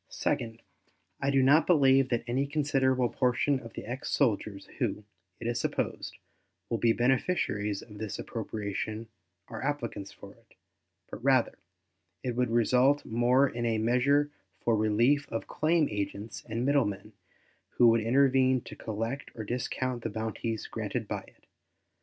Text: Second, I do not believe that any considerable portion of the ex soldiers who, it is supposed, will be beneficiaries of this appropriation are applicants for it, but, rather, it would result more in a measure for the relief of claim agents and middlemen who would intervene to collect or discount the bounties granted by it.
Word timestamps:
Second, 0.09 0.63
I 1.21 1.29
do 1.29 1.43
not 1.43 1.67
believe 1.67 2.09
that 2.09 2.23
any 2.25 2.47
considerable 2.47 3.07
portion 3.09 3.59
of 3.59 3.73
the 3.73 3.85
ex 3.85 4.09
soldiers 4.09 4.65
who, 4.79 5.03
it 5.39 5.45
is 5.45 5.59
supposed, 5.59 6.17
will 6.71 6.79
be 6.79 6.91
beneficiaries 6.91 7.83
of 7.83 7.99
this 7.99 8.17
appropriation 8.17 9.09
are 9.47 9.61
applicants 9.61 10.11
for 10.11 10.33
it, 10.33 10.55
but, 11.11 11.23
rather, 11.23 11.53
it 12.23 12.35
would 12.35 12.49
result 12.49 13.05
more 13.05 13.47
in 13.47 13.63
a 13.63 13.77
measure 13.77 14.31
for 14.59 14.73
the 14.73 14.79
relief 14.79 15.27
of 15.31 15.45
claim 15.45 15.87
agents 15.91 16.43
and 16.49 16.65
middlemen 16.65 17.13
who 17.77 17.87
would 17.89 18.01
intervene 18.01 18.61
to 18.61 18.75
collect 18.75 19.29
or 19.35 19.43
discount 19.43 20.01
the 20.01 20.09
bounties 20.09 20.65
granted 20.65 21.07
by 21.07 21.21
it. 21.27 21.45